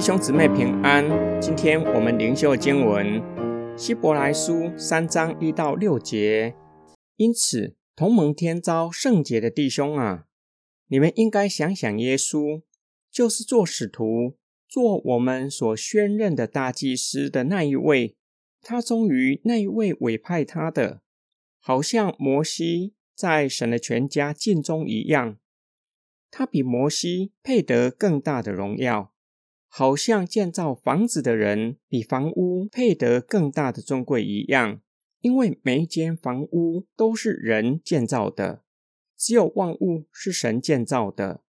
[0.00, 1.04] 弟兄姊妹平安，
[1.42, 3.22] 今天我们灵修经文
[3.76, 6.54] 希伯来书三章一到六节。
[7.16, 10.24] 因此，同盟天招圣洁的弟兄啊，
[10.86, 12.62] 你们应该想想耶稣，
[13.12, 18.16] 就是做使徒、做我们所宣认的大祭司的那一位。
[18.62, 21.02] 他忠于那一位委派他的，
[21.60, 25.36] 好像摩西在神的全家尽忠一样。
[26.30, 29.09] 他比摩西配得更大的荣耀。
[29.72, 34.82] 好像建造房子的人比房屋配得更大的尊贵一样，
[35.20, 38.64] 因为每一间房屋都是人建造的，
[39.16, 41.44] 只有万物是神建造的。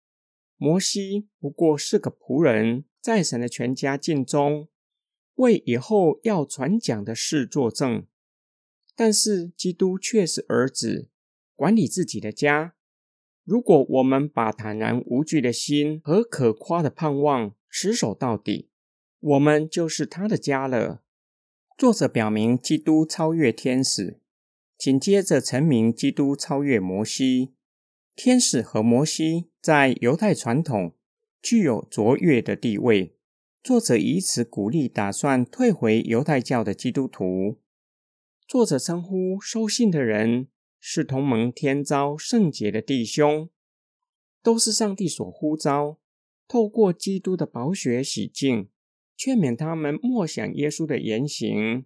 [0.58, 4.68] 摩西不过是个仆人，在神的全家尽忠，
[5.36, 8.06] 为以后要传讲的事作证。
[8.94, 11.08] 但是基督却是儿子，
[11.56, 12.74] 管理自己的家。
[13.44, 18.68] 如果我们把坦然无惧的心和可夸的盼望，持守到底，
[19.18, 21.02] 我们就是他的家了。
[21.76, 24.20] 作者表明基督超越天使，
[24.76, 27.54] 紧接着成名基督超越摩西。
[28.14, 30.94] 天使和摩西在犹太传统
[31.40, 33.16] 具有卓越的地位。
[33.62, 37.58] 作者以此鼓励打算退回犹太教的基督徒。
[38.46, 40.48] 作者称呼收信的人
[40.80, 43.50] 是同盟天朝圣洁的弟兄，
[44.42, 45.98] 都是上帝所呼召。
[46.48, 48.68] 透过基督的宝血洗净，
[49.16, 51.84] 劝勉他们默想耶稣的言行。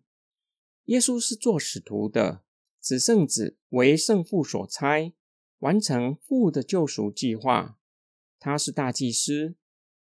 [0.84, 2.42] 耶稣是做使徒的，
[2.78, 5.12] 子圣子为圣父所差，
[5.58, 7.78] 完成父的救赎计划。
[8.38, 9.56] 他是大祭司，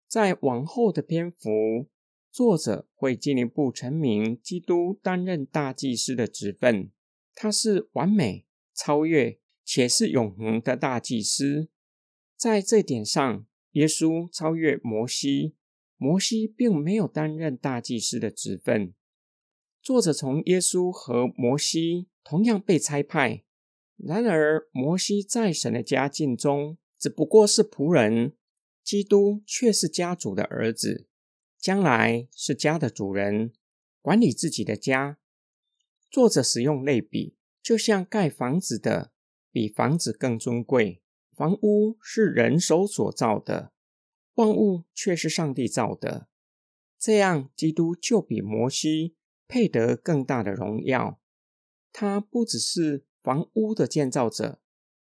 [0.06, 1.88] 在往后的篇幅，
[2.30, 6.90] 作者会进一步阐明基督担任大祭司的职分。
[7.34, 8.46] 他是完美、
[8.84, 11.68] 超越且是永恒的大祭司，
[12.36, 13.46] 在这点上。
[13.72, 15.54] 耶稣超越摩西，
[15.96, 18.92] 摩西并没有担任大祭司的职分。
[19.80, 23.44] 作者从耶稣和摩西同样被差派，
[23.96, 28.34] 然而摩西在神的家境中只不过是仆人，
[28.84, 31.06] 基督却是家主的儿子，
[31.58, 33.54] 将来是家的主人，
[34.02, 35.16] 管理自己的家。
[36.10, 39.12] 作者使用类比，就像盖房子的
[39.50, 41.00] 比房子更尊贵。
[41.34, 43.72] 房屋是人手所造的，
[44.34, 46.28] 万物却是上帝造的。
[46.98, 49.16] 这样，基督就比摩西
[49.48, 51.20] 配得更大的荣耀。
[51.90, 54.60] 他不只是房屋的建造者，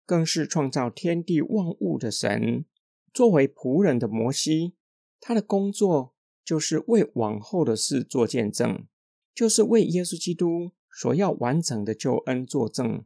[0.06, 2.64] 更是创造天地万物的神。
[3.12, 4.74] 作为仆人的摩西，
[5.20, 8.86] 他的工作就是为往后的事做见证，
[9.34, 13.04] 就是为耶稣基督所要完成的救恩作证。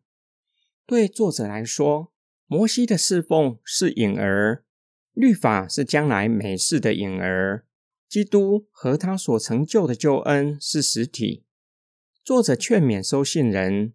[0.87, 2.13] 对作者来说，
[2.47, 4.65] 摩西的侍奉是影儿，
[5.13, 7.65] 律法是将来美事的影儿，
[8.09, 11.45] 基督和他所成就的救恩是实体。
[12.23, 13.95] 作者劝勉收信人，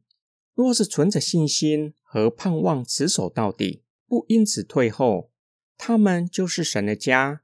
[0.53, 5.31] 若是存着信心和盼望，持守到底，不因此退后，
[5.77, 7.41] 他们就是神的家，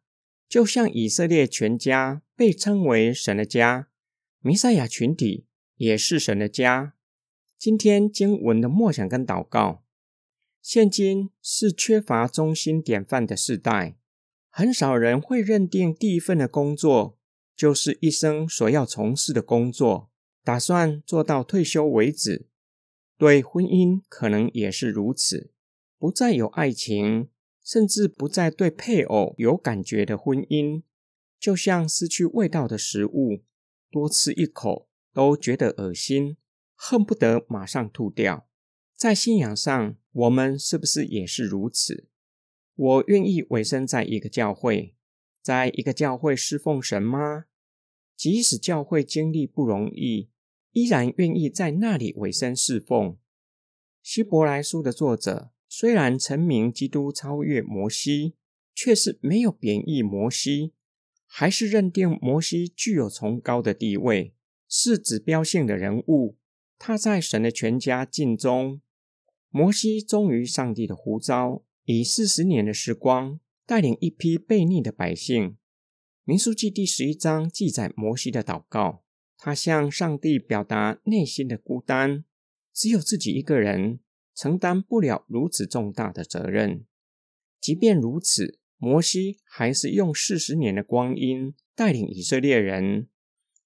[0.48, 3.90] 就像以色列全家被称为神的家，
[4.42, 5.46] 弥赛亚群体
[5.80, 6.94] 也是神的家。
[7.58, 9.86] 今天经文的默想跟祷告。
[10.62, 13.98] 现今是缺乏中心典范的时代，
[14.50, 17.18] 很少人会认定第一份的工作
[17.56, 20.12] 就是一生所要从事的工作，
[20.44, 22.50] 打算做到退休为止。
[23.18, 25.54] 对婚姻可能也是如此，
[25.98, 27.30] 不再有爱情，
[27.64, 30.84] 甚至不再对配偶有感觉的婚姻，
[31.40, 33.44] 就像失去味道的食物，
[33.90, 34.89] 多吃一口
[35.20, 36.38] 都觉得恶心，
[36.76, 38.48] 恨不得马上吐掉。
[38.96, 42.08] 在信仰上，我们是不是也是如此？
[42.74, 44.96] 我愿意委身在一个教会，
[45.42, 47.48] 在一个教会侍奉神吗？
[48.16, 50.30] 即使教会经历不容易，
[50.72, 53.18] 依然愿意在那里委身侍奉。
[54.02, 58.36] 希伯来书的作者虽然成名基督超越摩西，
[58.74, 60.72] 却是没有贬义摩西，
[61.26, 64.34] 还是认定摩西具有崇高的地位，
[64.70, 66.38] 是指标性的人物。
[66.78, 68.80] 他在神的全家尽忠。
[69.50, 75.58] 摩西忠于上帝的呼召，以四十年的时光带领一批悖逆的百姓。
[76.24, 79.04] 民书记第十一章记载摩西的祷告，
[79.38, 82.24] 他向上帝表达内心的孤单，
[82.72, 84.00] 只有自己一个人
[84.36, 86.86] 承担不了如此重大的责任。
[87.60, 93.10] 即便如此，摩西还是用四十年的光阴带领以色列人，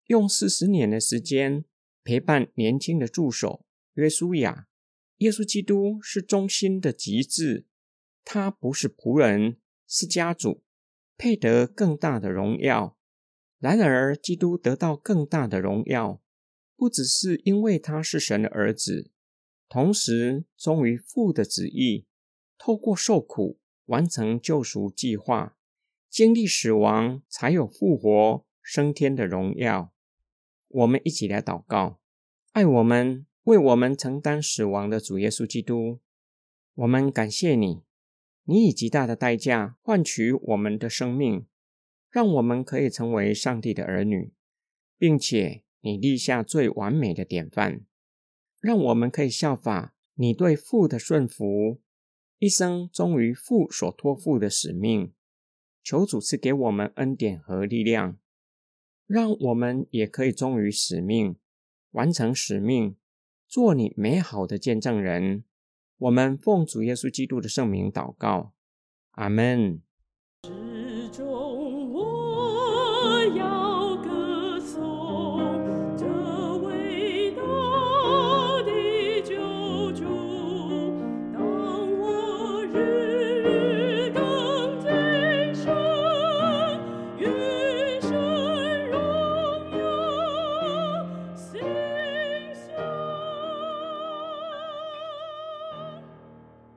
[0.07, 1.63] 用四十年的时间
[2.03, 4.67] 陪伴年轻的助手约书亚。
[5.17, 7.65] 耶稣基督是中心的极致，
[8.25, 9.57] 他不是仆人，
[9.87, 10.63] 是家主，
[11.17, 12.97] 配得更大的荣耀，
[13.59, 16.21] 然而，基督得到更大的荣耀，
[16.75, 19.11] 不只是因为他是神的儿子，
[19.69, 22.05] 同时忠于父的旨意，
[22.57, 25.55] 透过受苦完成救赎计划，
[26.09, 29.92] 经历死亡才有复活升天的荣耀。
[30.73, 31.99] 我们一起来祷告：
[32.51, 35.99] 爱我们、为我们承担死亡的主耶稣基督，
[36.73, 37.83] 我们感谢你，
[38.45, 41.45] 你以极大的代价换取我们的生命。
[42.09, 44.33] 让我们可以成为上帝的儿女，
[44.99, 47.81] 并且你立下最完美的典范，
[48.61, 51.81] 让我们可以效法你对父的顺服，
[52.37, 55.11] 一生忠于父所托付的使命。
[55.83, 58.19] 求主赐给我们恩典和力量，
[59.13, 61.35] 让我们也可以忠于使命，
[61.91, 62.95] 完成使命，
[63.47, 65.43] 做你美好的见证人。
[65.99, 68.53] 我们奉主耶稣基督的圣名祷告，
[69.11, 69.83] 阿门。